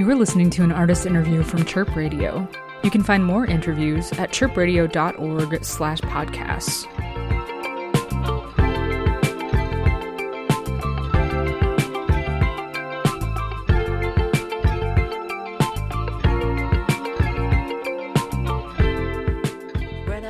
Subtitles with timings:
[0.00, 2.48] You are listening to an artist interview from Chirp Radio.
[2.82, 6.86] You can find more interviews at chirpradio.org slash podcasts.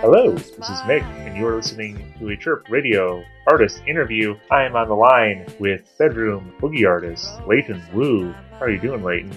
[0.00, 4.36] Hello, this is Mick, and you are listening to a Chirp Radio artist interview.
[4.48, 8.32] I am on the line with bedroom boogie artist Layton Wu.
[8.52, 9.36] How are you doing, Layton?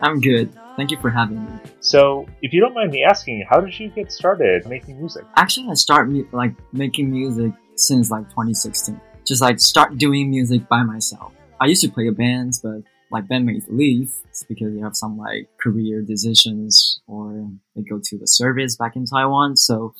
[0.00, 0.52] I'm good.
[0.76, 1.52] Thank you for having me.
[1.80, 5.24] So, if you don't mind me asking, how did you get started making music?
[5.36, 9.00] Actually, I started like making music since like 2016.
[9.26, 11.32] Just like start doing music by myself.
[11.60, 14.12] I used to play in bands, but like bandmates leave
[14.48, 19.06] because they have some like career decisions or they go to the service back in
[19.06, 19.56] Taiwan.
[19.56, 19.94] So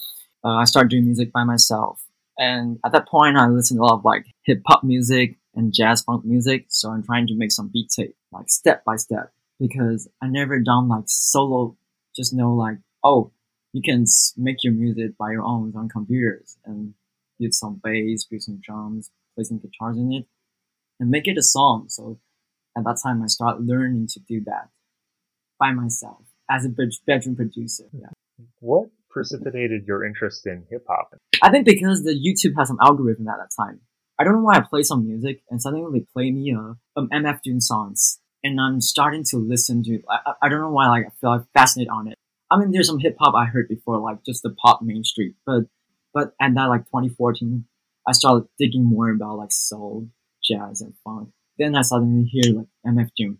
[0.44, 2.02] uh, I started doing music by myself.
[2.36, 5.72] And at that point, I listened to a lot of like hip hop music and
[5.72, 6.66] jazz funk music.
[6.68, 10.60] So I'm trying to make some beat tape, like step by step, because I never
[10.60, 11.76] done like solo.
[12.14, 13.32] Just know like, oh,
[13.72, 14.04] you can
[14.36, 16.94] make your music by your own on computers and
[17.38, 20.26] build some bass, build some drums, play some guitars in it,
[21.00, 21.86] and make it a song.
[21.88, 22.20] So
[22.76, 24.68] at that time, I started learning to do that
[25.58, 26.68] by myself as a
[27.06, 27.84] bedroom producer.
[27.92, 28.08] Yeah.
[28.60, 31.14] What precipitated your interest in hip hop?
[31.42, 33.80] I think because the YouTube has some algorithm at that time.
[34.18, 37.08] I don't know why I play some music and suddenly they play me uh, um,
[37.12, 40.00] MF Doom songs, and I'm starting to listen to.
[40.08, 42.18] I, I don't know why like I feel like fascinated on it.
[42.50, 45.64] I mean, there's some hip hop I heard before, like just the pop mainstream, but
[46.12, 47.64] but at that like 2014,
[48.06, 50.08] I started digging more about like soul,
[50.44, 51.30] jazz, and funk.
[51.58, 53.38] Then I suddenly hear like MF Doom.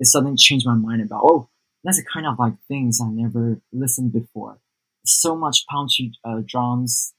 [0.00, 1.48] It suddenly changed my mind about, oh,
[1.84, 4.58] that's the kind of like things I never listened before.
[5.04, 7.14] So much punchy uh, drums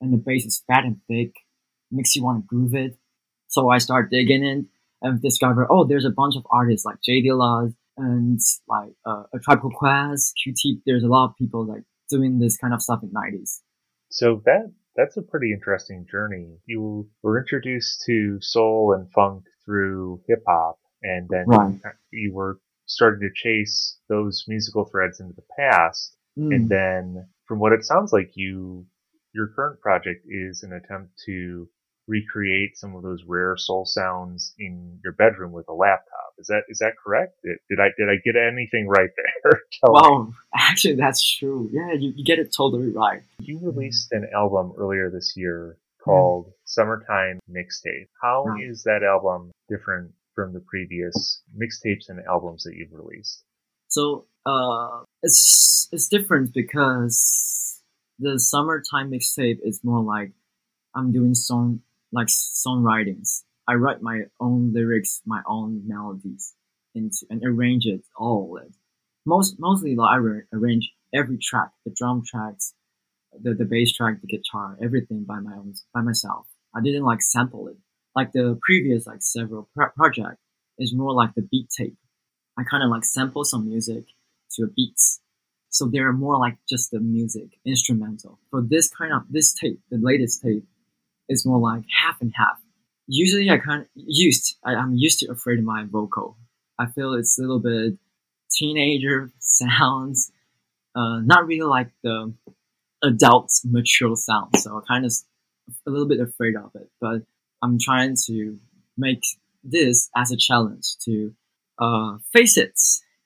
[0.00, 1.34] and the bass is fat and thick,
[1.90, 2.96] makes you want to groove it.
[3.48, 4.68] So I start digging in
[5.02, 9.38] and discover, oh, there's a bunch of artists like J Dilla and like uh, a
[9.40, 10.80] Tribe Called Quest, QT.
[10.86, 13.60] There's a lot of people like doing this kind of stuff in 90s.
[14.10, 16.58] So that that's a pretty interesting journey.
[16.66, 21.74] You were introduced to soul and funk through hip hop, and then right.
[22.12, 26.16] you were starting to chase those musical threads into the past.
[26.38, 26.54] Mm.
[26.54, 28.86] And then, from what it sounds like, you
[29.34, 31.68] your current project is an attempt to
[32.06, 36.34] recreate some of those rare soul sounds in your bedroom with a laptop.
[36.38, 37.34] Is that is that correct?
[37.44, 39.10] Did, did I did I get anything right
[39.44, 39.60] there?
[39.82, 41.70] well, actually, that's true.
[41.72, 43.22] Yeah, you, you get it totally right.
[43.40, 46.52] You released an album earlier this year called mm.
[46.64, 48.08] Summertime Mixtape.
[48.20, 53.44] How is that album different from the previous mixtapes and albums that you've released?
[53.88, 57.80] So, uh, it's it's different because
[58.18, 60.32] the Summertime Mixtape is more like
[60.94, 61.80] I'm doing song
[62.12, 63.42] like songwritings.
[63.68, 66.54] I write my own lyrics, my own melodies,
[66.94, 68.58] into and arrange it all.
[69.24, 72.74] Most mostly, like, I arrange every track, the drum tracks,
[73.40, 76.46] the the bass track, the guitar, everything by my own by myself.
[76.74, 77.76] I didn't like sample it.
[78.14, 80.38] Like the previous like several pro- project
[80.78, 81.96] is more like the beat tape.
[82.58, 84.04] I kind of like sample some music
[84.52, 85.20] to a beats.
[85.70, 88.38] So they're more like just the music instrumental.
[88.50, 90.66] For this kind of this tape, the latest tape,
[91.28, 92.60] is more like half and half.
[93.06, 96.36] Usually I kind of used I, I'm used to afraid of my vocal.
[96.78, 97.98] I feel it's a little bit
[98.50, 100.32] teenager sounds,
[100.94, 102.32] uh, not really like the
[103.02, 104.56] adult mature sound.
[104.58, 105.12] So I kind of
[105.86, 107.22] a little bit afraid of it, but
[107.62, 108.58] I'm trying to
[108.96, 109.22] make
[109.64, 111.34] this as a challenge to
[111.78, 112.78] uh, face it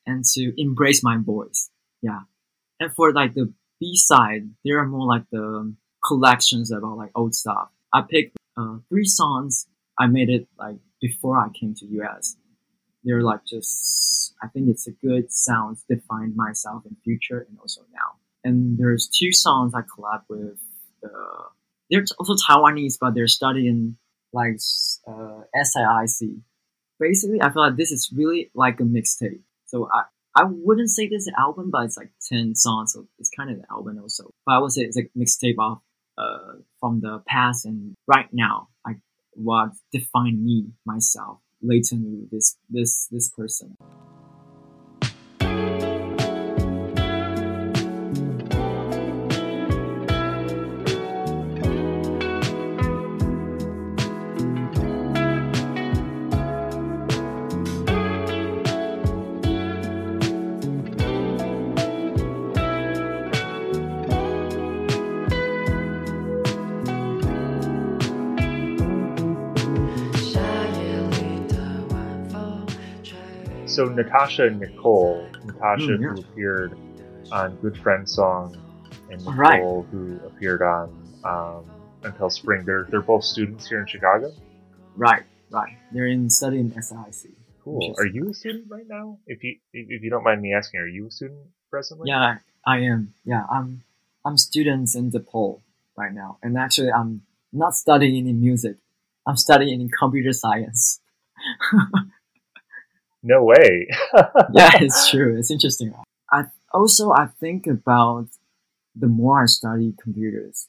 [0.07, 1.71] and to embrace my voice.
[2.03, 2.21] Yeah.
[2.79, 5.75] And for like the B side, there are more like the
[6.07, 7.71] collections about like old stuff.
[7.99, 9.67] I picked uh, three songs.
[9.99, 12.37] I made it like before I came to US.
[13.05, 17.59] They're like just, I think it's a good sound to define myself in future and
[17.61, 20.59] also now and there's two songs I collab with.
[21.03, 21.11] The,
[21.91, 23.97] they're also Taiwanese, but they're studying
[24.33, 24.59] like
[25.07, 26.41] uh, SAIC.
[27.01, 29.41] Basically, I feel like this is really like a mixtape.
[29.67, 30.05] So I,
[30.35, 33.51] I wouldn't say this is an album, but it's like 10 songs, so it's kind
[33.51, 34.31] of an album also.
[34.47, 35.81] But I would say it's like mixtape of
[36.17, 38.99] uh, from the past and right now, like
[39.33, 43.75] what define me, myself, Layton, this this this person.
[73.77, 76.79] So Natasha and Nicole, Natasha Mm, who appeared
[77.31, 78.57] on Good Friend Song,
[79.11, 79.91] and Nicole Right.
[79.91, 80.89] who appeared on
[81.25, 81.65] um,
[82.03, 82.65] Until Spring.
[82.65, 84.33] They're they're both students here in Chicago.
[84.97, 85.77] Right, right.
[85.93, 87.33] They're in studying SIC.
[87.63, 87.95] Cool.
[87.99, 89.19] Are you a student right now?
[89.27, 92.09] If you if if you don't mind me asking, are you a student presently?
[92.09, 93.13] Yeah, I am.
[93.27, 93.83] Yeah, I'm.
[94.25, 95.61] I'm students in DePaul
[95.97, 98.79] right now, and actually, I'm not studying in music.
[99.27, 101.01] I'm studying in computer science.
[103.27, 103.89] No way.
[104.55, 105.37] yeah, it's true.
[105.37, 105.93] It's interesting.
[106.31, 108.29] I also I think about
[108.95, 110.69] the more I study computers,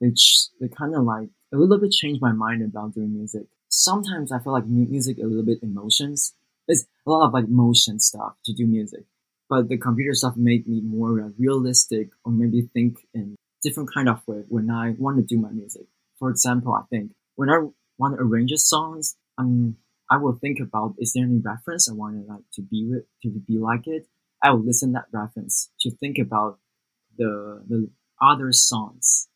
[0.00, 3.46] which they kind of like a little bit change my mind about doing music.
[3.68, 6.34] Sometimes I feel like music a little bit emotions.
[6.66, 9.04] It's a lot of like motion stuff to do music,
[9.48, 14.26] but the computer stuff made me more realistic or maybe think in different kind of
[14.26, 15.86] way when I want to do my music.
[16.18, 19.76] For example, I think when I want to arrange a songs, um,
[20.10, 23.04] I will think about is there any reference I want to like to be with
[23.22, 24.06] to be like it.
[24.42, 26.58] I will listen that reference to think about
[27.16, 27.90] the the
[28.20, 29.28] other songs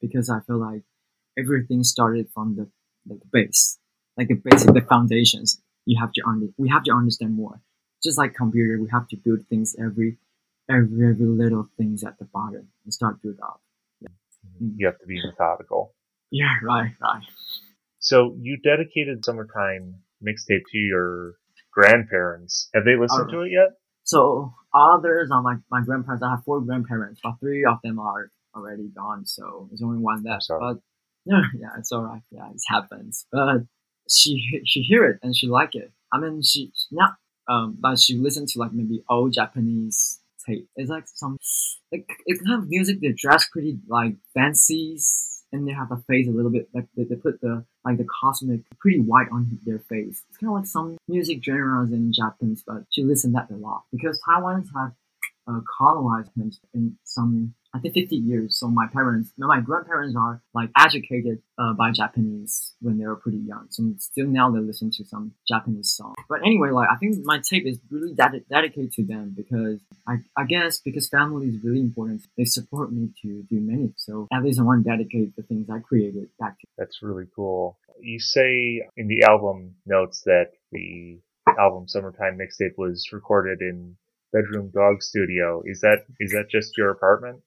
[0.00, 0.82] because I feel like
[1.38, 2.68] everything started from the
[3.06, 3.78] like the base,
[4.16, 5.60] like the basic the foundations.
[5.86, 7.60] You have to under we have to understand more.
[8.02, 10.18] Just like computer, we have to build things every
[10.70, 13.60] every every little things at the bottom and start build up.
[14.02, 14.66] Mm-hmm.
[14.66, 14.72] Mm.
[14.76, 15.94] you have to be methodical.
[16.30, 17.22] Yeah, right, right.
[17.98, 21.34] So you dedicated Summertime mixtape to your
[21.72, 22.68] grandparents.
[22.74, 23.76] Have they listened to it yet?
[24.04, 26.22] So others are like my grandparents.
[26.22, 29.26] I have four grandparents, but three of them are already gone.
[29.26, 30.46] So there's only one left.
[30.48, 30.78] But
[31.26, 32.22] no, yeah, it's alright.
[32.30, 33.26] Yeah, it happens.
[33.32, 33.62] But
[34.08, 35.92] she she hear it and she like it.
[36.12, 37.16] I mean, she not
[37.48, 40.68] um, but she listened to like maybe old Japanese tape.
[40.76, 41.38] It's like some
[41.92, 43.00] like it kind of music.
[43.00, 44.98] They dress pretty like fancy,
[45.54, 48.06] and they have a face a little bit like they, they put the like the
[48.20, 50.24] cosmic pretty white on their face.
[50.28, 53.84] It's kind of like some music genres in Japanese, but she listened that a lot
[53.92, 54.92] because Taiwanese have
[55.46, 56.30] uh, colonized
[56.74, 58.58] in some I think 50 years.
[58.58, 63.38] So my parents, my grandparents are like educated uh, by Japanese when they were pretty
[63.38, 63.66] young.
[63.70, 66.14] So still now they listen to some Japanese songs.
[66.28, 70.18] But anyway, like I think my tape is really ded- dedicated to them because I,
[70.36, 72.22] I guess because family is really important.
[72.38, 73.92] They support me to do many.
[73.96, 76.66] So at least I want to dedicate the things I created back to.
[76.78, 77.78] That's really cool.
[78.00, 81.18] You say in the album notes that the
[81.58, 83.96] album Summertime mixtape was recorded in
[84.32, 85.62] bedroom dog studio.
[85.64, 87.40] Is that is that just your apartment?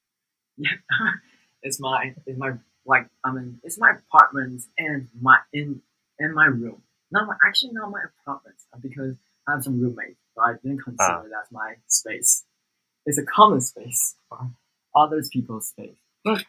[1.63, 2.53] it's my it's my
[2.85, 5.81] like I mean it's my apartment and my in
[6.19, 6.81] in my room.
[7.11, 9.15] Not my actually not my apartment uh, because
[9.47, 11.23] I have some roommates, but I didn't consider Ah.
[11.23, 12.43] that my space.
[13.05, 14.49] It's a common space for
[14.95, 15.97] others people's space.
[16.25, 16.43] But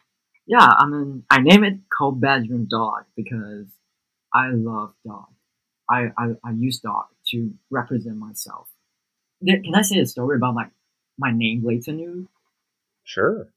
[0.47, 3.67] yeah, I mean I name it called bedroom dog because
[4.33, 5.27] I love dog.
[5.89, 8.69] I, I, I use dog to represent myself.
[9.45, 10.71] Can I say a story about like
[11.17, 12.27] my name Layton Yu?
[13.03, 13.47] Sure.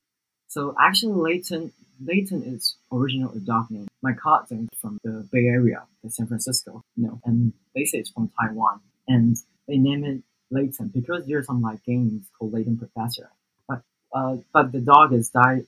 [0.53, 1.73] So actually, Layton
[2.05, 3.89] Layton is original a dog name.
[4.03, 8.11] My cousin from the Bay Area, the San Francisco, you know, and they say it's
[8.11, 9.35] from Taiwan, and
[9.67, 13.31] they name it Layton because there's some like games called Layton Professor.
[13.67, 13.81] But
[14.13, 15.65] uh, but the dog has died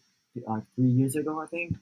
[0.46, 1.76] uh, three years ago, I think.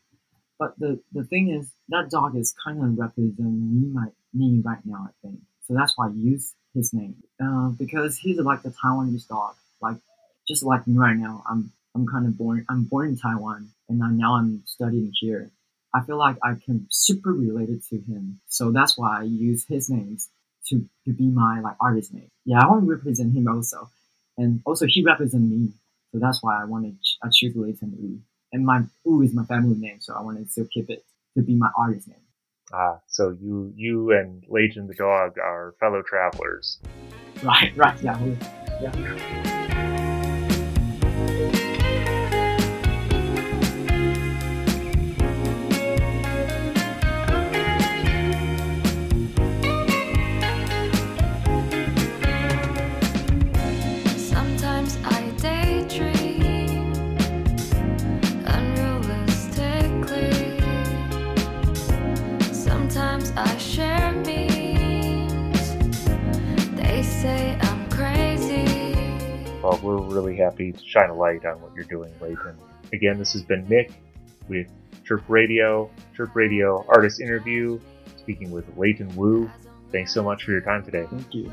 [0.61, 4.85] But the the thing is, that dog is kind of representing me my me right
[4.85, 5.41] now, I think.
[5.67, 9.97] So that's why I use his name uh, because he's like the Taiwanese dog, like
[10.47, 11.43] just like me right now.
[11.51, 12.65] I'm I'm kind of born.
[12.71, 15.51] I'm born in Taiwan, and now I'm studying here.
[15.95, 19.91] I feel like I can super related to him, so that's why I use his
[19.91, 20.31] names
[20.69, 22.31] to to be my like artist name.
[22.47, 23.91] Yeah, I want to represent him also,
[24.39, 25.69] and also he represents me,
[26.13, 28.19] so that's why I wanted I choose Layton Wu,
[28.53, 31.05] and my Wu is my family name, so I wanted to still keep it
[31.37, 32.17] to be my artist name.
[32.73, 36.79] Ah, so you you and Layton the dog are fellow travelers.
[37.43, 38.39] Right, right, yeah, we-
[38.81, 39.62] yeah.
[70.11, 72.59] Really happy to shine a light on what you're doing, Layton.
[72.93, 73.93] Again, this has been Mick
[74.49, 74.67] with
[75.05, 77.81] Chirp Radio, Chirp Radio Artist Interview,
[78.19, 79.51] speaking with Layton Wu.
[79.91, 81.07] Thanks so much for your time today.
[81.11, 81.53] Thank you.